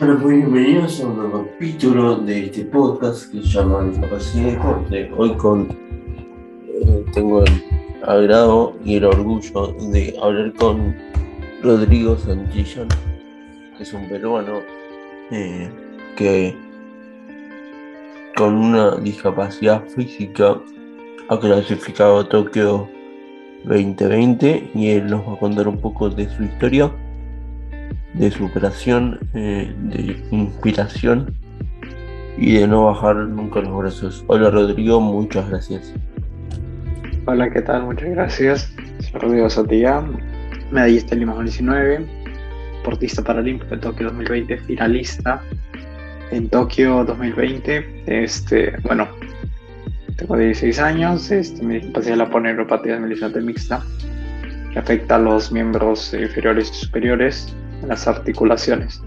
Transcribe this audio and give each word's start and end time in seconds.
Bueno, 0.00 0.18
pues 0.20 0.36
bienvenidos 0.38 1.00
a 1.00 1.06
un 1.06 1.16
nuevo 1.16 1.46
capítulo 1.52 2.16
de 2.16 2.46
este 2.46 2.64
podcast 2.64 3.30
que 3.30 3.40
se 3.42 3.46
llama 3.46 3.84
Discapacidad 3.84 4.48
y 4.48 4.50
Deporte. 4.50 5.10
Hoy 5.16 5.34
con 5.36 5.68
eh, 6.66 7.04
tengo 7.12 7.44
el 7.44 7.64
agrado 8.02 8.76
y 8.84 8.96
el 8.96 9.04
orgullo 9.04 9.68
de 9.92 10.18
hablar 10.20 10.52
con 10.54 10.96
Rodrigo 11.62 12.18
Santillán, 12.18 12.88
que 13.76 13.84
es 13.84 13.92
un 13.92 14.08
peruano 14.08 14.62
eh, 15.30 15.70
que 16.16 16.56
con 18.36 18.56
una 18.56 18.96
discapacidad 18.96 19.86
física 19.90 20.60
ha 21.28 21.38
clasificado 21.38 22.18
a 22.18 22.28
Tokio 22.28 22.88
2020 23.62 24.70
y 24.74 24.88
él 24.88 25.06
nos 25.06 25.24
va 25.28 25.34
a 25.34 25.38
contar 25.38 25.68
un 25.68 25.78
poco 25.78 26.10
de 26.10 26.28
su 26.30 26.42
historia 26.42 26.90
de 28.14 28.30
superación, 28.30 29.18
eh, 29.34 29.74
de 29.76 30.16
inspiración 30.30 31.34
y 32.38 32.54
de 32.54 32.66
no 32.66 32.86
bajar 32.86 33.16
nunca 33.16 33.60
los 33.60 33.76
brazos. 33.76 34.24
Hola 34.28 34.50
Rodrigo, 34.50 35.00
muchas 35.00 35.48
gracias. 35.50 35.92
Hola, 37.26 37.50
¿qué 37.50 37.62
tal? 37.62 37.84
Muchas 37.84 38.10
gracias. 38.10 38.74
Soy 39.00 39.20
Rodrigo 39.20 39.50
Santillán, 39.50 40.18
medallista 40.70 41.14
en 41.14 41.20
Lima 41.20 41.32
2019, 41.34 42.06
deportista 42.78 43.22
paralímpico 43.22 43.74
de 43.74 43.80
Tokio 43.80 44.06
2020, 44.06 44.58
finalista 44.58 45.42
en 46.30 46.48
Tokio 46.48 47.04
2020. 47.04 48.04
Este, 48.06 48.72
bueno, 48.82 49.08
tengo 50.16 50.36
16 50.36 50.78
años, 50.78 51.30
este, 51.30 51.64
mi 51.64 51.74
discapacidad 51.74 52.16
la 52.16 52.30
poneuropatía 52.30 52.98
deslizante 52.98 53.40
mixta, 53.40 53.82
que 54.72 54.78
afecta 54.78 55.16
a 55.16 55.18
los 55.18 55.50
miembros 55.50 56.14
inferiores 56.14 56.70
y 56.70 56.74
superiores 56.74 57.56
las 57.88 58.06
articulaciones, 58.08 59.02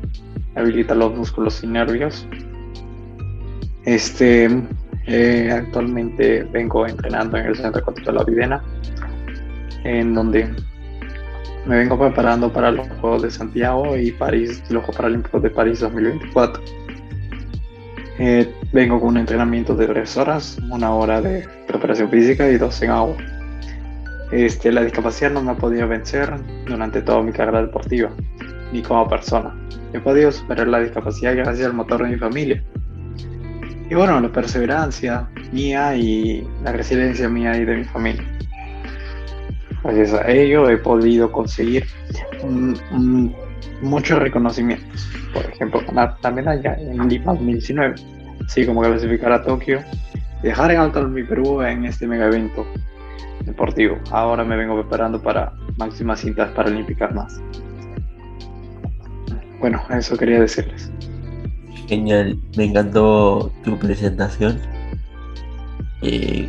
habilita 0.55 0.95
los 0.95 1.15
músculos 1.15 1.63
y 1.63 1.67
nervios. 1.67 2.27
Este, 3.85 4.49
eh, 5.07 5.49
actualmente 5.51 6.43
vengo 6.51 6.85
entrenando 6.85 7.37
en 7.37 7.45
el 7.45 7.55
Centro 7.55 7.93
de 7.93 8.11
la 8.11 8.23
Videna, 8.23 8.63
en 9.83 10.13
donde 10.13 10.53
me 11.65 11.77
vengo 11.77 11.97
preparando 11.97 12.51
para 12.51 12.71
los 12.71 12.87
Juegos 12.99 13.23
de 13.23 13.31
Santiago 13.31 13.97
y 13.97 14.11
París, 14.11 14.61
los 14.69 14.83
Juegos 14.83 14.95
Paralímpicos 14.97 15.41
de 15.43 15.49
París 15.49 15.79
2024. 15.79 16.63
Eh, 18.19 18.51
vengo 18.73 18.99
con 18.99 19.09
un 19.09 19.17
entrenamiento 19.17 19.75
de 19.75 19.87
tres 19.87 20.17
horas, 20.17 20.57
una 20.71 20.93
hora 20.93 21.21
de 21.21 21.47
preparación 21.67 22.09
física 22.09 22.49
y 22.49 22.57
dos 22.57 22.81
en 22.81 22.89
agua. 22.89 23.15
Este, 24.31 24.71
la 24.71 24.83
discapacidad 24.83 25.31
no 25.31 25.41
me 25.41 25.51
ha 25.51 25.55
podido 25.55 25.87
vencer 25.87 26.33
durante 26.65 27.01
toda 27.01 27.21
mi 27.21 27.31
carrera 27.31 27.61
deportiva 27.61 28.09
ni 28.71 28.81
como 28.81 29.07
persona. 29.07 29.55
He 29.93 29.99
podido 29.99 30.31
superar 30.31 30.67
la 30.67 30.79
discapacidad 30.79 31.35
gracias 31.35 31.67
al 31.67 31.73
motor 31.73 32.03
de 32.03 32.09
mi 32.09 32.15
familia. 32.17 32.63
Y 33.89 33.95
bueno, 33.95 34.19
la 34.19 34.29
perseverancia 34.29 35.29
mía 35.51 35.95
y 35.95 36.45
la 36.63 36.73
resiliencia 36.73 37.29
mía 37.29 37.55
y 37.57 37.65
de 37.65 37.77
mi 37.77 37.83
familia. 37.85 38.23
Gracias 39.83 40.13
a 40.13 40.29
ello 40.29 40.69
he 40.69 40.77
podido 40.77 41.31
conseguir 41.31 41.85
muchos 43.81 44.19
reconocimientos. 44.19 45.07
Por 45.33 45.45
ejemplo, 45.45 45.81
ganar 45.87 46.17
la 46.21 46.31
medalla 46.31 46.75
en 46.75 47.07
Lima 47.07 47.33
2019, 47.33 47.95
así 48.45 48.65
como 48.65 48.81
clasificar 48.81 49.31
a 49.31 49.43
Tokio 49.43 49.79
dejar 50.41 50.71
en 50.71 50.79
alto 50.79 51.07
mi 51.07 51.23
Perú 51.23 51.61
en 51.61 51.85
este 51.85 52.07
mega 52.07 52.27
evento 52.27 52.65
deportivo. 53.45 53.97
Ahora 54.11 54.43
me 54.43 54.55
vengo 54.55 54.79
preparando 54.81 55.21
para 55.21 55.53
máximas 55.77 56.19
cintas 56.19 56.51
paralímpicas 56.51 57.13
más. 57.13 57.41
Bueno, 59.59 59.81
eso 59.89 60.15
quería 60.17 60.39
decirles. 60.39 60.91
Genial, 61.87 62.39
me 62.55 62.65
encantó 62.65 63.51
tu 63.63 63.77
presentación. 63.79 64.59
Eh, 66.01 66.47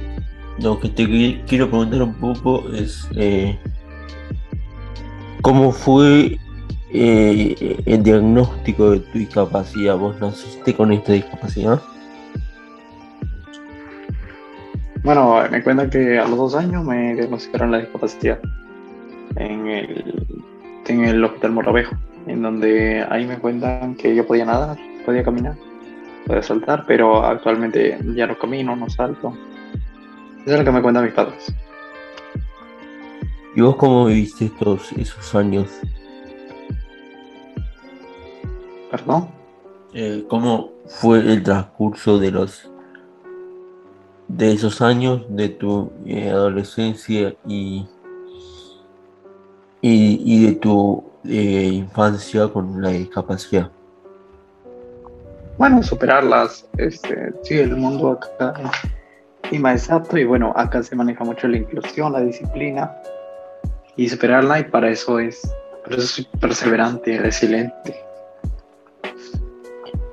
lo 0.59 0.79
que 0.79 0.89
te 0.91 1.07
quiero 1.47 1.69
preguntar 1.69 2.03
un 2.03 2.15
poco 2.15 2.71
es 2.73 3.09
eh, 3.17 3.59
cómo 5.41 5.73
fue 5.73 6.37
eh, 6.93 7.83
el 7.87 8.03
diagnóstico 8.03 8.91
de 8.91 9.01
tu 9.01 9.19
discapacidad. 9.19 9.97
¿Vos 9.97 10.21
naciste 10.21 10.75
con 10.75 10.93
esta 10.93 11.13
discapacidad? 11.13 11.81
Bueno, 15.03 15.43
me 15.51 15.63
cuenta 15.63 15.89
que 15.89 16.19
a 16.19 16.27
los 16.29 16.37
dos 16.37 16.55
años 16.57 16.85
me 16.85 17.15
diagnosticaron 17.15 17.71
la 17.71 17.79
discapacidad 17.79 18.39
en 19.37 19.67
el, 19.67 20.39
en 20.89 21.05
el 21.05 21.25
Hospital 21.25 21.53
Moravejo 21.53 21.97
en 22.29 22.43
donde 22.43 23.05
ahí 23.09 23.27
me 23.27 23.39
cuentan 23.39 23.95
que 23.97 24.15
yo 24.15 24.27
podía 24.27 24.45
nadar, 24.45 24.77
podía 25.05 25.23
caminar, 25.23 25.57
podía 26.27 26.43
saltar, 26.43 26.85
pero 26.87 27.25
actualmente 27.25 27.99
ya 28.15 28.27
no 28.27 28.39
camino, 28.39 28.77
no 28.77 28.89
salto. 28.91 29.33
Eso 30.45 30.53
es 30.53 30.59
lo 30.59 30.65
que 30.65 30.73
me 30.73 30.83
cuentan 30.83 31.05
mis 31.05 31.15
padres. 31.15 31.55
¿Y 33.57 33.61
vos 33.61 33.77
cómo 33.77 34.07
viviste 34.07 34.45
estos, 34.45 34.93
esos 34.93 35.35
años? 35.35 35.81
¿Perdón? 38.91 39.29
Eh, 39.95 40.25
¿Cómo 40.29 40.73
fue 40.87 41.19
el 41.19 41.43
transcurso 41.43 42.19
de 42.19 42.31
los 42.31 42.71
de 44.29 44.53
esos 44.53 44.83
años 44.83 45.25
de 45.31 45.49
tu 45.49 45.91
eh, 46.05 46.29
adolescencia 46.29 47.35
y, 47.47 47.87
y, 49.81 50.21
y 50.23 50.47
de 50.47 50.53
tu 50.57 51.08
infancia 51.25 52.49
con 52.49 52.69
una 52.69 52.91
discapacidad? 52.91 53.71
Bueno, 55.59 55.83
superarlas. 55.83 56.67
Este, 56.77 57.33
sí, 57.43 57.59
el 57.59 57.77
mundo 57.77 58.13
acá 58.13 58.55
es 59.51 59.61
más 59.61 59.83
exacto 59.83 60.17
y 60.17 60.25
bueno, 60.25 60.53
acá 60.57 60.83
se 60.83 60.95
maneja 60.95 61.25
mucho 61.25 61.49
la 61.49 61.57
inclusión, 61.57 62.13
la 62.13 62.21
disciplina 62.21 62.95
y 63.97 64.09
superarla 64.09 64.61
y 64.61 64.65
para 64.65 64.91
eso 64.91 65.19
es, 65.19 65.41
por 65.85 65.95
eso 65.95 66.07
soy 66.07 66.29
perseverante 66.41 67.13
y 67.13 67.19
resiliente. 67.19 67.97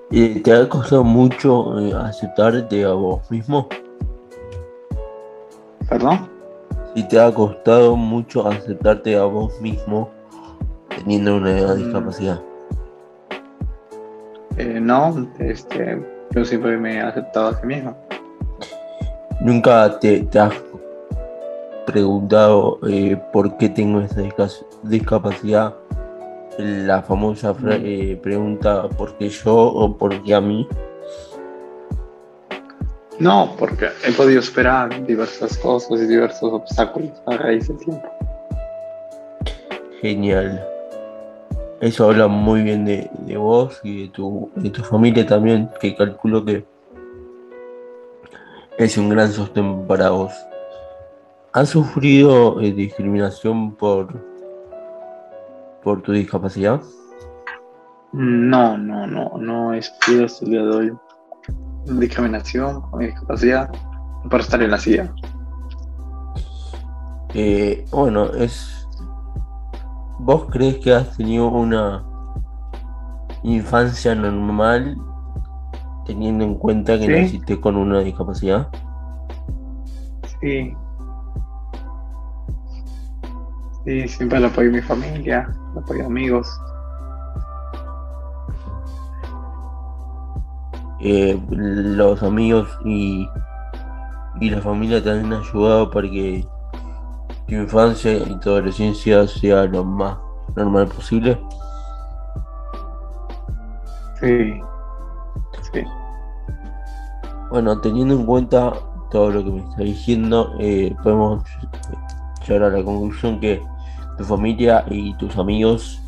¿Y 0.10 0.40
¿Te 0.40 0.54
ha 0.54 0.68
costado 0.68 1.04
mucho 1.04 1.80
eh, 1.80 1.94
aceptarte 1.94 2.84
a 2.84 2.94
vos 2.94 3.30
mismo? 3.30 3.68
¿Perdón? 5.90 6.28
¿Y 6.96 7.04
te 7.08 7.20
ha 7.20 7.32
costado 7.32 7.96
mucho 7.96 8.48
aceptarte 8.48 9.16
a 9.16 9.26
vos 9.26 9.60
mismo 9.62 10.10
teniendo 11.06 11.38
una 11.38 11.52
mm. 11.52 11.78
discapacidad? 11.78 12.42
Eh, 14.58 14.80
no, 14.82 15.30
este, 15.40 16.02
yo 16.32 16.44
siempre 16.44 16.78
me 16.78 16.96
he 16.96 17.02
aceptado 17.02 17.50
a 17.50 17.62
sí 17.62 17.68
mismo. 17.68 17.96
¿Nunca 19.42 20.00
te, 20.00 20.28
has 20.40 20.54
preguntado 21.86 22.80
eh, 22.88 23.18
por 23.32 23.56
qué 23.58 23.70
tengo 23.70 24.02
esa 24.02 24.22
discapacidad? 24.84 25.76
La 26.58 27.04
famosa 27.04 27.54
mm. 27.54 27.70
eh, 27.70 28.20
pregunta 28.22 28.88
¿por 28.90 29.16
qué 29.18 29.30
yo 29.30 29.56
o 29.56 29.96
por 29.96 30.24
qué 30.24 30.34
a 30.34 30.42
mí? 30.42 30.68
No, 33.20 33.56
porque 33.58 33.90
he 34.06 34.12
podido 34.12 34.40
esperar 34.40 35.06
diversas 35.06 35.58
cosas 35.60 36.02
y 36.02 36.08
diversos 36.08 36.52
obstáculos 36.52 37.12
a 37.28 37.38
raíz 37.38 37.68
del 37.68 37.78
tiempo. 37.78 38.10
Genial. 40.02 40.75
Eso 41.82 42.06
habla 42.06 42.28
muy 42.28 42.64
bien 42.64 42.86
de, 42.86 43.10
vos 43.38 43.82
y 43.84 44.04
de 44.04 44.10
tu, 44.10 44.50
de 44.56 44.70
tu 44.70 44.82
familia 44.84 45.26
también, 45.26 45.70
que 45.80 45.96
calculo 45.96 46.46
que 46.46 46.66
es 48.78 48.98
un 48.98 49.10
gran 49.10 49.32
sostén 49.32 49.86
para 49.86 50.10
vos. 50.10 50.34
¿Has 51.52 51.70
sufrido 51.70 52.60
eh, 52.62 52.72
discriminación 52.72 53.76
por, 53.76 54.22
por 55.84 56.02
tu 56.02 56.12
discapacidad? 56.12 56.82
No, 58.14 58.78
no, 58.78 59.06
no, 59.06 59.38
no 59.38 59.74
he 59.74 59.82
sufrido 59.82 60.26
hasta 60.26 60.46
el 60.46 60.52
día 60.52 60.64
de 60.64 60.70
hoy 60.70 60.92
discriminación 61.86 62.82
con 62.82 63.00
mi 63.00 63.08
discapacidad 63.08 63.70
por 64.30 64.40
estar 64.40 64.62
en 64.62 64.72
la 64.72 64.78
silla. 64.78 65.14
Eh, 67.34 67.86
bueno, 67.92 68.32
es 68.34 68.85
¿Vos 70.26 70.48
crees 70.50 70.80
que 70.80 70.92
has 70.92 71.16
tenido 71.16 71.50
una 71.50 72.04
infancia 73.44 74.16
normal 74.16 74.98
teniendo 76.08 76.44
en 76.44 76.56
cuenta 76.56 76.98
que 76.98 77.08
naciste 77.08 77.62
con 77.62 77.76
una 77.76 78.00
discapacidad? 78.00 78.68
Sí. 80.42 80.76
Sí, 83.86 84.08
siempre 84.08 84.40
lo 84.40 84.48
apoyo 84.48 84.70
a 84.70 84.74
mi 84.74 84.82
familia, 84.82 85.48
lo 85.76 85.82
apoyo 85.82 86.02
a 86.02 86.08
amigos. 86.08 86.60
Eh, 91.02 91.40
los 91.52 92.24
amigos 92.24 92.68
y, 92.84 93.30
y 94.42 94.50
la 94.50 94.60
familia 94.60 95.04
te 95.04 95.12
han 95.12 95.32
ayudado 95.32 95.92
para 95.92 96.10
que 96.10 96.48
tu 97.48 97.56
infancia 97.56 98.14
y 98.14 98.40
tu 98.40 98.50
adolescencia 98.50 99.28
sea 99.28 99.66
lo 99.66 99.84
más 99.84 100.18
normal 100.56 100.88
posible? 100.88 101.40
Sí. 104.20 104.62
Sí. 105.74 105.84
Bueno, 107.50 107.80
teniendo 107.80 108.16
en 108.16 108.26
cuenta 108.26 108.74
todo 109.12 109.32
lo 109.32 109.44
que 109.44 109.52
me 109.52 109.60
está 109.60 109.84
diciendo, 109.84 110.56
eh, 110.60 110.96
podemos 111.04 111.44
llegar 112.48 112.64
a 112.64 112.78
la 112.78 112.84
conclusión 112.84 113.40
que 113.40 113.62
tu 114.18 114.24
familia 114.24 114.86
y 114.90 115.14
tus 115.18 115.38
amigos 115.38 116.02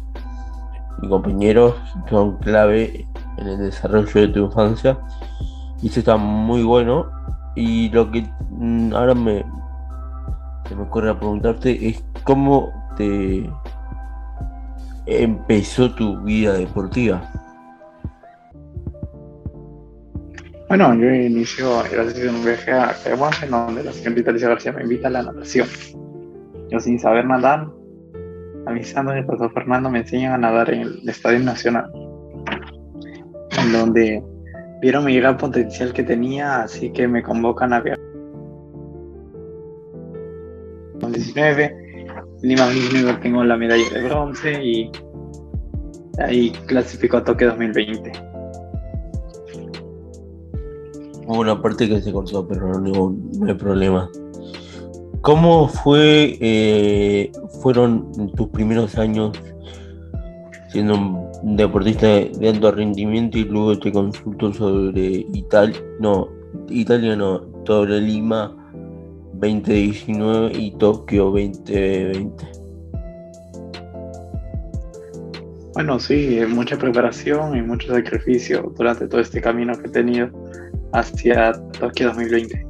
y 1.02 1.08
compañeros 1.08 1.76
son 2.10 2.38
clave 2.38 3.08
en 3.38 3.48
el 3.48 3.58
desarrollo 3.60 4.22
de 4.22 4.28
tu 4.30 4.46
infancia 4.46 4.98
y 5.82 5.90
eso 5.90 6.00
está 6.00 6.18
muy 6.18 6.64
bueno 6.64 7.06
y 7.56 7.90
lo 7.90 8.10
que 8.12 8.28
mm, 8.50 8.94
ahora 8.94 9.14
me 9.14 9.46
se 10.68 10.76
me 10.76 10.84
ocurre 10.84 11.16
preguntarte 11.16 11.88
es 11.88 12.04
cómo 12.24 12.72
te 12.98 13.50
empezó 15.06 15.94
tu 15.96 16.22
vida 16.22 16.54
deportiva 16.54 17.22
Bueno, 20.68 20.94
yo 20.96 21.10
inicio 21.14 21.82
gracias 21.90 22.28
a 22.28 22.30
un 22.30 22.44
viaje 22.44 22.72
a 22.74 22.94
Taiwán 23.02 23.32
en 23.42 23.52
donde 23.52 23.84
la 23.86 23.94
señorita 23.94 24.32
Alicia 24.32 24.50
García 24.50 24.74
me 24.74 24.84
invita 24.84 25.08
a 25.08 25.12
la 25.12 25.24
natación. 25.24 25.66
Yo 26.70 26.80
sin 26.82 27.00
saber 27.00 27.26
nadar, 27.26 27.70
avisando 28.66 29.14
el 29.14 29.26
profesor 29.26 29.54
Fernando 29.54 29.90
me 29.90 30.00
enseñan 30.00 30.34
a 30.34 30.38
nadar 30.38 30.70
en 30.74 30.82
el 30.82 31.08
Estadio 31.08 31.40
Nacional, 31.40 31.90
en 33.64 33.72
donde 33.72 34.22
vieron 34.82 35.06
mi 35.06 35.16
gran 35.16 35.38
potencial 35.38 35.94
que 35.94 36.04
tenía, 36.04 36.64
así 36.64 36.92
que 36.92 37.08
me 37.08 37.24
convocan 37.24 37.72
a 37.72 37.80
viajar. 37.80 38.07
19, 41.18 41.76
Lima 42.42 42.66
2019 42.66 43.20
tengo 43.22 43.44
la 43.44 43.58
medalla 43.58 43.90
de 43.90 44.04
bronce 44.04 44.64
y 44.64 44.92
ahí 46.20 46.52
clasifico 46.68 47.18
a 47.18 47.24
Tokio 47.24 47.50
2020. 47.50 48.12
Hubo 51.26 51.40
una 51.40 51.62
parte 51.62 51.90
que 51.90 52.02
se 52.02 52.14
cortó, 52.14 52.48
pero 52.48 52.80
no, 52.80 53.16
no 53.40 53.48
hay 53.48 53.54
problema. 53.56 54.10
¿Cómo 55.22 55.68
fue, 55.68 56.38
eh, 56.40 57.32
fueron 57.62 58.32
tus 58.36 58.48
primeros 58.50 58.98
años 58.98 59.32
siendo 60.70 60.96
un 61.42 61.58
deportista 61.58 62.08
de 62.08 62.50
alto 62.50 62.72
rendimiento 62.72 63.38
y 63.38 63.46
luego 63.46 63.78
te 63.80 63.92
consulto 63.92 64.54
sobre 64.54 65.26
Italia, 65.34 65.80
no, 66.00 66.30
Italia 66.70 67.16
no, 67.16 67.42
sobre 67.66 68.00
Lima 68.00 68.57
2019 69.40 70.52
y 70.58 70.72
Tokio 70.72 71.26
2020? 71.26 72.46
Bueno, 75.74 76.00
sí, 76.00 76.40
mucha 76.50 76.78
preparación 76.78 77.56
y 77.56 77.62
mucho 77.62 77.94
sacrificio 77.94 78.74
durante 78.76 79.08
todo 79.08 79.22
este 79.22 79.40
camino 79.40 79.78
que 79.78 79.88
he 79.88 79.92
tenido 79.92 80.30
hacia 80.94 81.54
Tokio 81.80 82.08
2020. 82.08 82.66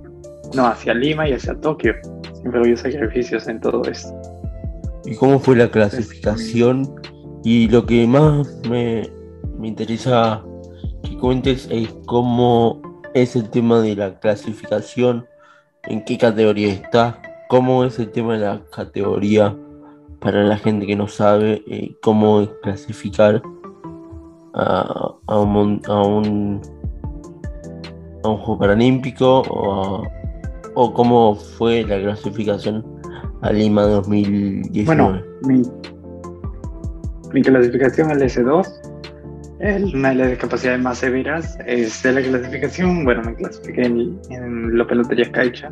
No, 0.53 0.67
hacia 0.67 0.93
Lima 0.93 1.29
y 1.29 1.33
hacia 1.33 1.55
Tokio. 1.59 1.93
Siempre 2.33 2.59
había 2.59 2.75
sacrificios 2.75 3.47
en 3.47 3.61
todo 3.61 3.81
esto. 3.83 4.13
¿Y 5.05 5.15
cómo 5.15 5.39
fue 5.39 5.55
la 5.55 5.71
clasificación? 5.71 6.93
Y 7.45 7.69
lo 7.69 7.85
que 7.85 8.05
más 8.05 8.47
me, 8.69 9.09
me 9.57 9.69
interesa 9.69 10.43
que 11.03 11.17
cuentes 11.17 11.67
es 11.71 11.87
cómo 12.07 12.81
es 13.13 13.37
el 13.37 13.49
tema 13.49 13.79
de 13.79 13.95
la 13.95 14.19
clasificación, 14.19 15.25
en 15.87 16.03
qué 16.03 16.17
categoría 16.17 16.69
está, 16.71 17.21
cómo 17.49 17.83
es 17.83 17.97
el 17.99 18.11
tema 18.11 18.33
de 18.33 18.39
la 18.45 18.61
categoría 18.71 19.55
para 20.19 20.43
la 20.43 20.57
gente 20.57 20.85
que 20.85 20.95
no 20.95 21.07
sabe 21.07 21.63
eh, 21.67 21.95
cómo 22.01 22.47
clasificar 22.61 23.41
a, 24.53 25.39
un, 25.39 25.81
a 25.87 26.01
un 26.01 26.61
a 28.23 28.29
un 28.29 28.37
juego 28.37 28.59
paralímpico 28.59 29.43
o, 29.49 30.03
o 30.73 30.93
cómo 30.93 31.35
fue 31.35 31.83
la 31.83 31.99
clasificación 31.99 32.83
a 33.41 33.51
Lima 33.51 33.83
2019? 33.83 34.85
Bueno, 34.85 35.21
mi, 35.43 35.61
mi 37.33 37.41
clasificación 37.41 38.11
al 38.11 38.21
S2 38.21 38.96
es 39.59 39.93
una 39.93 40.09
de 40.09 40.15
las 40.15 40.29
discapacidades 40.29 40.81
más 40.81 40.99
severas. 40.99 41.57
Es 41.65 42.03
de 42.03 42.13
la 42.13 42.21
clasificación, 42.21 43.05
bueno, 43.05 43.23
me 43.23 43.35
clasifiqué 43.35 43.83
en, 43.83 44.19
en 44.29 44.77
la 44.77 44.85
pelotería 44.85 45.31
Caixa, 45.31 45.71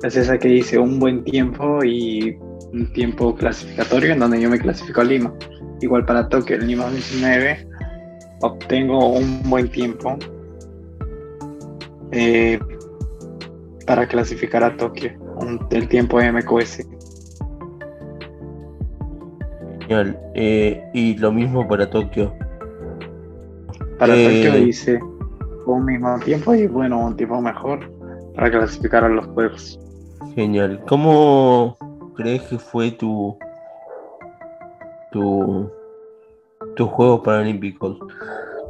gracias 0.00 0.30
a 0.30 0.38
que 0.38 0.48
hice 0.48 0.78
un 0.78 0.98
buen 0.98 1.24
tiempo 1.24 1.84
y 1.84 2.36
un 2.72 2.92
tiempo 2.92 3.34
clasificatorio 3.34 4.12
en 4.12 4.18
donde 4.18 4.40
yo 4.40 4.50
me 4.50 4.58
clasifico 4.58 5.00
a 5.00 5.04
Lima. 5.04 5.32
Igual 5.80 6.04
para 6.04 6.28
Tokio, 6.28 6.56
en 6.56 6.66
Lima 6.66 6.84
2019 6.84 7.74
obtengo 8.40 9.08
un 9.08 9.42
buen 9.48 9.68
tiempo 9.70 10.18
eh, 12.12 12.58
para 13.86 14.06
clasificar 14.06 14.62
a 14.62 14.76
Tokio, 14.76 15.12
el 15.70 15.88
tiempo 15.88 16.20
MQS. 16.20 16.86
Eh, 20.34 20.82
y 20.94 21.16
lo 21.16 21.32
mismo 21.32 21.68
para 21.68 21.88
Tokio. 21.88 22.34
Para 24.04 24.16
Eh, 24.18 24.44
Tokio 24.44 24.66
hice 24.66 25.00
un 25.64 25.86
mismo 25.86 26.18
tiempo 26.18 26.54
y 26.54 26.66
bueno, 26.66 27.06
un 27.06 27.16
tiempo 27.16 27.40
mejor 27.40 27.90
para 28.34 28.50
clasificar 28.50 29.02
a 29.02 29.08
los 29.08 29.24
juegos. 29.28 29.80
Genial. 30.34 30.84
¿Cómo 30.86 31.78
crees 32.14 32.42
que 32.42 32.58
fue 32.58 32.90
tu 32.90 33.34
tu 35.10 35.70
tus 36.76 36.88
Juegos 36.90 37.22
Paralímpicos? 37.24 37.96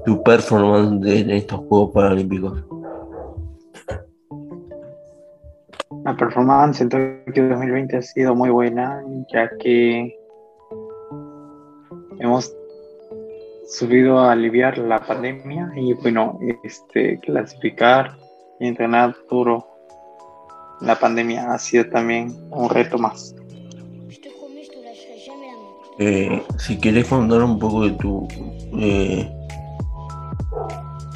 Tu 0.05 0.23
performance 0.23 1.05
en 1.05 1.31
estos 1.31 1.59
Juegos 1.67 1.91
Paralímpicos. 1.93 2.63
La 6.05 6.17
performance 6.17 6.81
en 6.81 6.91
Tokio 6.91 7.49
2020 7.49 7.97
ha 7.97 8.03
sido 8.03 8.37
muy 8.37 8.51
buena, 8.51 9.03
ya 9.33 9.51
que 9.59 10.17
hemos 12.21 12.55
subido 13.67 14.19
a 14.19 14.33
aliviar 14.33 14.79
la 14.79 14.99
pandemia 15.01 15.73
y 15.77 15.93
bueno, 15.95 16.39
este 16.63 17.19
clasificar 17.21 18.17
y 18.61 18.69
entrenar 18.69 19.15
duro 19.31 19.67
la 20.81 20.99
pandemia 20.99 21.53
ha 21.53 21.59
sido 21.59 21.87
también 21.89 22.35
un 22.51 22.69
reto 22.69 22.99
más. 22.99 23.35
Eh, 25.99 26.43
si 26.59 26.79
querés 26.79 27.07
contar 27.07 27.43
un 27.43 27.59
poco 27.59 27.87
de 27.87 27.93
tu 27.93 28.27
eh, 28.79 29.31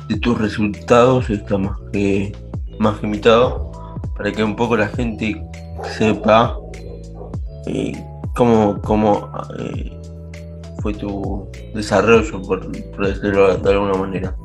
de 0.08 0.16
tus 0.20 0.38
resultados, 0.38 1.28
está 1.30 1.58
más 1.58 1.76
que 1.92 2.32
más 2.78 2.98
que 2.98 3.06
invitado 3.06 3.72
para 4.16 4.30
que 4.32 4.42
un 4.42 4.54
poco 4.54 4.76
la 4.76 4.88
gente 4.88 5.42
sepa 5.98 6.56
eh, 7.66 7.92
cómo, 8.34 8.80
cómo 8.82 9.28
fue 10.80 10.94
tu 10.94 11.48
desarrollo, 11.74 12.42
por, 12.42 12.70
decirlo 12.70 13.56
de 13.56 13.70
alguna 13.70 13.94
manera. 13.94 14.36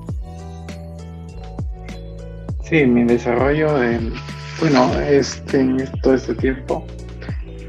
Sí, 2.64 2.86
mi 2.86 3.04
desarrollo, 3.04 3.82
en, 3.84 4.14
bueno, 4.60 4.92
este, 5.02 5.60
en 5.60 5.92
todo 6.02 6.16
este 6.16 6.34
tiempo 6.36 6.86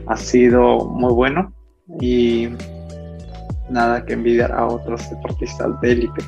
ha 0.06 0.16
sido 0.16 0.84
muy 0.86 1.12
bueno 1.12 1.52
y 2.00 2.48
nada 3.70 4.04
que 4.04 4.14
envidiar 4.14 4.52
a 4.52 4.66
otros 4.66 5.08
deportistas 5.10 5.80
de 5.80 5.92
élite. 5.92 6.22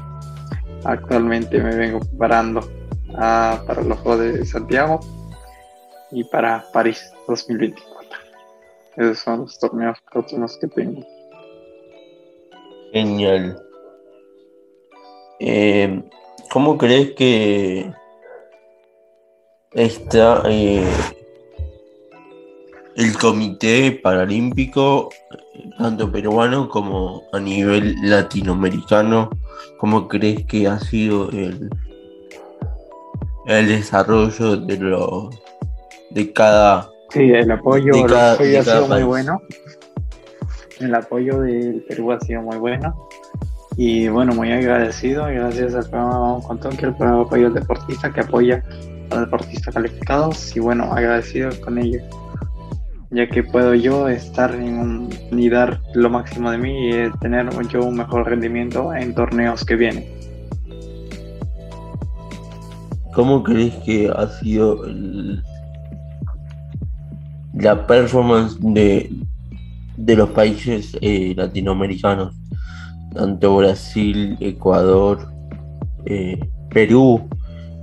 Actualmente 0.85 1.63
me 1.63 1.75
vengo 1.75 2.01
preparando 2.01 2.69
ah, 3.17 3.63
para 3.67 3.83
los 3.83 3.99
Juegos 4.01 4.21
de 4.21 4.45
Santiago 4.45 5.01
y 6.11 6.25
para 6.25 6.65
París 6.73 7.13
2024. 7.27 8.19
Esos 8.97 9.19
son 9.19 9.41
los 9.41 9.59
torneos 9.59 9.99
próximos 10.11 10.57
que 10.61 10.69
tengo. 10.69 11.16
Genial. 12.97 13.61
Eh, 15.39 16.01
¿Cómo 16.51 16.79
crees 16.79 17.11
que 17.11 17.93
está 19.75 20.43
eh, 20.49 20.83
el 22.97 23.19
Comité 23.19 23.93
Paralímpico, 24.03 25.11
tanto 25.77 26.11
peruano 26.11 26.71
como 26.71 27.25
a 27.35 27.39
nivel 27.39 27.97
latinoamericano? 28.01 29.29
¿Cómo 29.77 30.09
crees 30.09 30.47
que 30.47 30.67
ha 30.67 30.81
sido 30.81 31.29
el, 31.33 31.69
el 33.47 33.69
desarrollo 33.69 34.57
de 34.57 34.79
lo 34.79 35.29
de 36.13 36.33
cada 36.33 36.91
Sí, 37.11 37.31
el 37.31 37.51
apoyo, 37.51 37.93
De 37.93 38.01
el 38.01 38.07
cada- 38.07 38.33
apoyo 38.33 38.51
de 38.53 38.59
ha 38.59 38.65
sido 38.65 38.89
muy 38.89 39.03
bueno. 39.03 39.39
El 40.81 40.95
apoyo 40.95 41.41
del 41.41 41.85
Perú 41.89 42.13
ha 42.13 42.21
sido 42.21 42.43
muy 42.43 42.57
bueno. 42.59 43.09
Y 43.77 44.09
bueno, 44.09 44.35
muy 44.35 44.53
agradecido. 44.53 45.27
Gracias 45.27 45.75
al 45.75 45.89
programa 45.89 46.19
Vamos 46.19 46.61
Tokio, 46.61 46.89
el 46.89 46.95
programa 46.95 47.19
de 47.19 47.25
apoyo 47.25 47.47
al 47.49 47.55
deportista 47.55 48.13
que 48.13 48.21
apoya 48.21 48.63
a 49.11 49.15
los 49.15 49.25
deportistas 49.27 49.75
calificados. 49.75 50.57
Y 50.57 50.61
bueno, 50.61 50.85
agradecido 50.85 51.51
con 51.65 51.79
ello. 51.79 52.01
Ya 53.11 53.29
que 53.29 53.43
puedo 53.43 53.75
yo 53.75 54.09
estar 54.09 54.55
y 55.31 55.49
dar 55.49 55.81
lo 55.95 56.11
máximo 56.11 56.51
de 56.51 56.59
mí 56.59 56.89
y 56.89 56.93
eh, 56.93 57.11
tener 57.21 57.49
yo 57.69 57.85
un 57.85 57.97
mejor 57.97 58.29
rendimiento 58.29 58.93
en 58.95 59.15
torneos 59.15 59.65
que 59.65 59.77
vienen. 59.77 60.05
¿cómo 63.17 63.43
crees 63.43 63.75
que 63.77 64.11
ha 64.15 64.29
sido 64.29 64.85
el- 64.85 65.43
la 67.55 67.87
performance 67.87 68.59
de, 68.61 69.11
de 69.97 70.17
los 70.17 70.31
países 70.31 70.97
eh, 71.01 71.35
latinoamericanos? 71.37 72.35
Tanto 73.15 73.57
Brasil, 73.57 74.37
Ecuador, 74.41 75.33
eh, 76.05 76.39
Perú, 76.71 77.29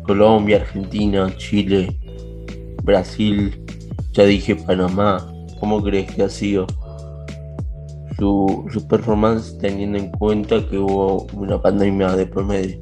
Colombia, 0.04 0.58
Argentina, 0.58 1.34
Chile, 1.38 1.98
Brasil, 2.84 3.60
ya 4.12 4.26
dije 4.26 4.56
Panamá. 4.56 5.28
¿Cómo 5.60 5.82
crees 5.82 6.12
que 6.12 6.24
ha 6.24 6.30
sido 6.30 6.68
su, 8.18 8.66
su 8.72 8.88
performance 8.88 9.58
teniendo 9.60 9.98
en 9.98 10.12
cuenta 10.12 10.66
que 10.70 10.78
hubo 10.78 11.26
una 11.34 11.62
pandemia 11.62 12.16
de 12.16 12.26
promedio? 12.26 12.80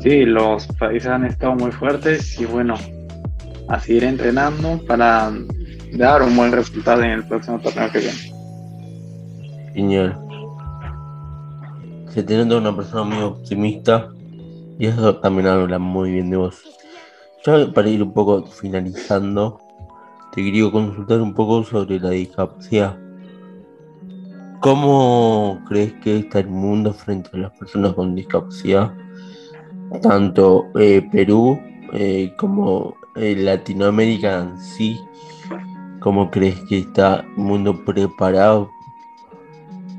Sí, 0.00 0.26
los 0.26 0.66
países 0.78 1.08
han 1.08 1.24
estado 1.24 1.54
muy 1.54 1.72
fuertes 1.72 2.38
y 2.38 2.44
bueno, 2.44 2.74
a 3.68 3.80
seguir 3.80 4.04
entrenando 4.04 4.80
para 4.86 5.32
dar 5.92 6.22
un 6.22 6.36
buen 6.36 6.52
resultado 6.52 7.02
en 7.02 7.10
el 7.10 7.26
próximo 7.26 7.58
torneo 7.60 7.90
que 7.90 7.98
viene. 7.98 8.34
Genial. 9.74 10.18
Se 12.08 12.22
te 12.22 12.36
nota 12.36 12.58
una 12.58 12.76
persona 12.76 13.02
muy 13.02 13.22
optimista 13.22 14.08
y 14.78 14.86
eso 14.86 15.16
también 15.16 15.48
habla 15.48 15.78
muy 15.78 16.12
bien 16.12 16.30
de 16.30 16.36
vos. 16.36 16.62
Ya 17.44 17.72
para 17.72 17.88
ir 17.88 18.02
un 18.02 18.12
poco 18.12 18.46
finalizando, 18.46 19.60
te 20.32 20.42
quería 20.42 20.70
consultar 20.70 21.20
un 21.20 21.34
poco 21.34 21.62
sobre 21.64 22.00
la 22.00 22.10
discapacidad. 22.10 22.98
¿Cómo 24.60 25.60
crees 25.68 25.92
que 26.02 26.20
está 26.20 26.38
el 26.40 26.48
mundo 26.48 26.92
frente 26.92 27.30
a 27.34 27.36
las 27.36 27.58
personas 27.58 27.92
con 27.92 28.14
discapacidad? 28.14 28.94
Tanto 30.00 30.66
eh, 30.78 31.06
Perú 31.12 31.60
eh, 31.92 32.32
como 32.38 32.96
Latinoamérica 33.14 34.40
en 34.40 34.58
sí. 34.58 35.00
¿Cómo 36.00 36.30
crees 36.30 36.60
que 36.68 36.80
está 36.80 37.20
el 37.20 37.42
mundo 37.42 37.84
preparado 37.84 38.70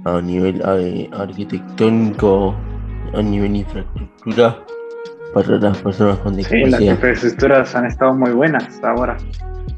a 0.03 0.22
nivel 0.22 0.62
arquitectónico, 1.13 2.55
a 3.13 3.22
nivel 3.22 3.55
infraestructura 3.55 4.63
para 5.34 5.57
las 5.57 5.77
personas 5.81 6.17
con 6.19 6.36
Sí, 6.36 6.41
las 6.41 6.51
discapacidad? 6.51 6.93
infraestructuras 6.93 7.75
han 7.75 7.86
estado 7.86 8.13
muy 8.13 8.31
buenas 8.31 8.84
ahora 8.84 9.17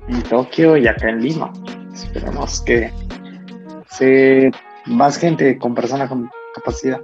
en 0.09 0.21
Tokio 0.23 0.75
y 0.75 0.87
acá 0.87 1.09
en 1.09 1.21
Lima. 1.21 1.51
Esperemos 1.93 2.61
que 2.61 2.91
se, 3.89 4.51
más 4.85 5.17
gente 5.17 5.57
con 5.57 5.73
personas 5.73 6.09
con 6.09 6.29
capacidad 6.55 6.99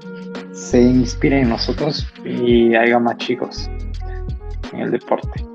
se 0.51 0.81
inspire 0.81 1.41
en 1.41 1.49
nosotros 1.49 2.07
y 2.25 2.75
haya 2.75 2.99
más 2.99 3.17
chicos 3.17 3.69
en 4.73 4.81
el 4.81 4.91
deporte. 4.91 5.52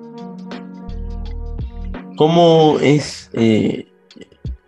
¿Cómo 2.18 2.80
es 2.80 3.30
eh, 3.32 3.86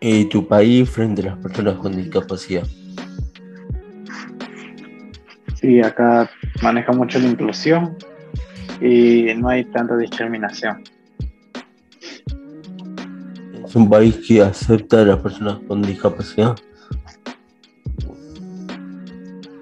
eh, 0.01 0.25
tu 0.27 0.47
país 0.47 0.89
frente 0.89 1.23
a 1.23 1.35
las 1.35 1.39
personas 1.39 1.79
con 1.79 1.97
discapacidad? 1.97 2.65
Sí, 5.57 5.81
acá 5.81 6.31
maneja 6.63 6.93
mucho 6.93 7.19
la 7.19 7.27
inclusión 7.27 7.97
y 8.81 9.35
no 9.35 9.49
hay 9.49 9.65
tanta 9.65 9.97
discriminación. 9.97 10.85
¿Es 13.65 13.75
un 13.75 13.91
país 13.91 14.21
que 14.29 14.43
acepta 14.43 15.03
a 15.03 15.07
las 15.07 15.19
personas 15.19 15.59
con 15.67 15.83
discapacidad? 15.83 16.55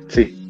Sí, 0.09 0.47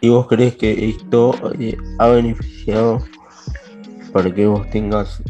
¿Y 0.00 0.08
vos 0.08 0.26
crees 0.26 0.56
que 0.56 0.88
esto 0.88 1.32
eh, 1.60 1.76
ha 2.00 2.08
beneficiado 2.08 2.98
para 4.12 4.32
que 4.32 4.46
vos 4.46 4.68
tengas 4.70 5.22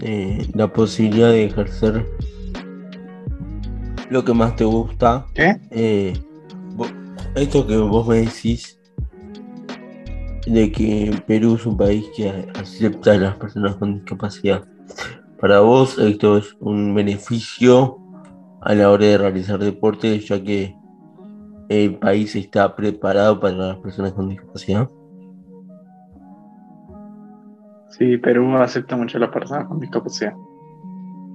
eh, 0.00 0.46
la 0.54 0.72
posibilidad 0.72 1.30
de 1.30 1.44
ejercer 1.44 2.06
lo 4.10 4.24
que 4.24 4.34
más 4.34 4.56
te 4.56 4.64
gusta? 4.64 5.26
¿qué? 5.34 5.60
Eh, 5.70 6.12
esto 7.34 7.66
que 7.66 7.76
vos 7.76 8.06
me 8.08 8.16
decís 8.22 8.78
de 10.46 10.72
que 10.72 11.22
Perú 11.26 11.54
es 11.54 11.66
un 11.66 11.76
país 11.76 12.06
que 12.16 12.48
acepta 12.58 13.12
a 13.12 13.18
las 13.18 13.36
personas 13.36 13.76
con 13.76 13.94
discapacidad. 13.94 14.64
Para 15.40 15.60
vos 15.60 15.98
esto 15.98 16.38
es 16.38 16.56
un 16.60 16.94
beneficio 16.94 17.98
a 18.60 18.74
la 18.74 18.90
hora 18.90 19.06
de 19.06 19.18
realizar 19.18 19.58
deporte, 19.58 20.18
ya 20.20 20.42
que 20.42 20.74
el 21.68 21.94
país 21.98 22.34
está 22.34 22.74
preparado 22.74 23.38
para 23.38 23.54
las 23.54 23.78
personas 23.78 24.12
con 24.12 24.28
discapacidad. 24.28 24.90
Sí, 28.00 28.16
Perú 28.16 28.56
acepta 28.56 28.96
mucho 28.96 29.18
a 29.18 29.20
las 29.20 29.28
personas 29.28 29.68
con 29.68 29.78
discapacidad. 29.78 30.32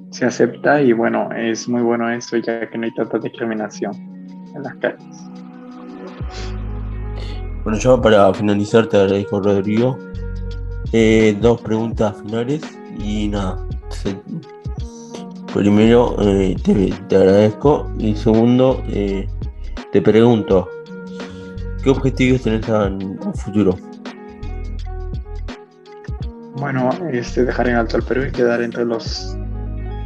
Se 0.09 0.25
acepta 0.25 0.81
y 0.81 0.93
bueno, 0.93 1.29
es 1.31 1.69
muy 1.69 1.83
bueno 1.83 2.09
eso 2.09 2.37
ya 2.37 2.67
que 2.67 2.75
no 2.75 2.85
hay 2.85 2.93
tanta 2.95 3.19
discriminación 3.19 3.93
en 4.55 4.63
las 4.63 4.73
calles. 4.77 5.29
Bueno, 7.63 7.77
ya 7.77 8.01
para 8.01 8.33
finalizar 8.33 8.87
te 8.87 8.97
agradezco 8.97 9.41
Rodrigo. 9.41 9.99
Eh, 10.91 11.37
dos 11.39 11.61
preguntas 11.61 12.19
finales 12.23 12.63
y 12.97 13.27
nada. 13.27 13.63
Primero 15.53 16.15
eh, 16.19 16.55
te, 16.63 16.91
te 17.07 17.15
agradezco 17.15 17.91
y 17.99 18.15
segundo 18.15 18.81
eh, 18.87 19.27
te 19.91 20.01
pregunto, 20.01 20.67
¿qué 21.83 21.91
objetivos 21.91 22.41
tenés 22.41 22.67
en 22.67 23.19
un 23.23 23.35
futuro? 23.35 23.77
Bueno, 26.55 26.89
este, 27.11 27.43
dejar 27.45 27.67
en 27.67 27.75
alto 27.75 27.97
al 27.97 28.03
Perú 28.03 28.23
y 28.27 28.31
quedar 28.31 28.61
entre 28.61 28.85
los 28.85 29.37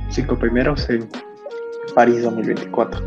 cinco 0.10 0.38
primeros 0.38 0.89
en 0.89 1.08
París 1.94 2.24
2024. 2.24 3.00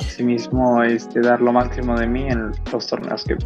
Asimismo, 0.00 0.82
este, 0.82 1.20
dar 1.20 1.40
lo 1.40 1.52
máximo 1.52 1.98
de 1.98 2.06
mí 2.06 2.22
en 2.28 2.52
los 2.72 2.86
torneos 2.86 3.24
que 3.24 3.36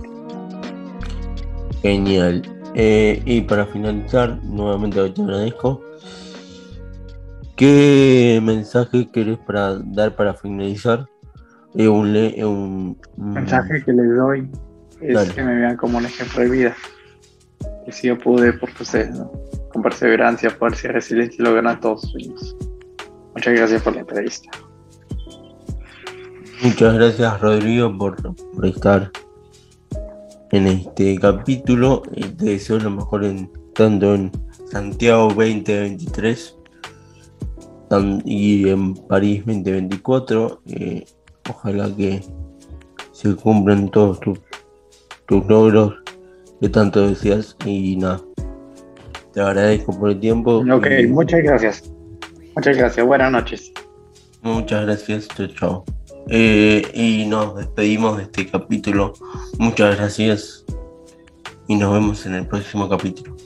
Genial. 1.82 2.42
Eh, 2.74 3.22
y 3.24 3.42
para 3.42 3.66
finalizar, 3.66 4.38
nuevamente 4.42 5.08
te 5.10 5.22
agradezco. 5.22 5.80
¿Qué 7.56 8.40
mensaje 8.42 9.08
querés 9.12 9.38
para 9.38 9.76
dar 9.78 10.16
para 10.16 10.34
finalizar? 10.34 11.06
Eh, 11.76 11.86
un, 11.88 12.12
le- 12.12 12.38
eh, 12.40 12.44
un, 12.44 12.98
un- 13.16 13.34
mensaje 13.34 13.82
que 13.84 13.92
les 13.92 14.16
doy 14.16 14.48
es 15.00 15.14
Dale. 15.14 15.34
que 15.34 15.42
me 15.42 15.54
vean 15.56 15.76
como 15.76 15.98
un 15.98 16.06
ejemplo 16.06 16.40
de 16.42 16.48
vida. 16.50 16.74
Que 17.84 17.92
si 17.92 18.08
yo 18.08 18.18
pude, 18.18 18.52
porque 18.54 18.82
ustedes, 18.82 19.16
¿no? 19.18 19.30
Con 19.72 19.82
perseverancia, 19.82 20.50
fuerza 20.50 20.88
y 20.88 20.90
resiliencia 20.92 21.44
logran 21.44 21.80
todos 21.80 22.02
sus. 22.02 22.56
Muchas 23.34 23.54
gracias 23.54 23.82
por 23.82 23.94
la 23.94 24.00
entrevista. 24.00 24.48
Muchas 26.62 26.94
gracias 26.94 27.40
Rodrigo 27.40 27.96
por, 27.98 28.16
estar 28.64 29.10
en 30.52 30.66
este 30.66 31.18
capítulo. 31.18 32.02
y 32.14 32.22
Te 32.22 32.44
deseo 32.46 32.78
lo 32.78 32.90
mejor 32.90 33.24
en, 33.24 33.50
tanto 33.74 34.14
en 34.14 34.30
Santiago 34.70 35.28
2023 35.28 36.56
tan- 37.90 38.22
y 38.24 38.68
en 38.68 38.94
París 38.94 39.44
2024. 39.44 40.62
Eh, 40.66 41.04
ojalá 41.50 41.94
que 41.94 42.22
se 43.12 43.34
cumplan 43.36 43.90
todos 43.90 44.20
tus, 44.20 44.38
tus 45.26 45.44
logros 45.46 45.94
que 46.61 46.68
tanto 46.68 47.06
deseas 47.08 47.56
y 47.64 47.96
nada. 47.96 48.20
Te 49.32 49.40
agradezco 49.40 49.99
por 49.99 50.11
el 50.11 50.20
tiempo. 50.20 50.64
Ok, 50.73 50.87
y 51.02 51.06
muchas 51.08 51.42
gracias. 51.42 51.92
Muchas 52.54 52.76
gracias. 52.76 53.06
Buenas 53.06 53.32
noches. 53.32 53.73
Muchas 54.42 54.84
gracias, 54.84 55.28
chao, 55.28 55.46
chao. 55.49 55.84
Eh, 56.28 56.82
y 56.94 57.26
nos 57.26 57.56
despedimos 57.56 58.16
de 58.16 58.25
este 58.25 58.46
capítulo. 58.46 59.14
Muchas 59.58 59.96
gracias 59.96 60.64
y 61.66 61.76
nos 61.76 61.92
vemos 61.92 62.26
en 62.26 62.34
el 62.34 62.46
próximo 62.46 62.88
capítulo. 62.88 63.37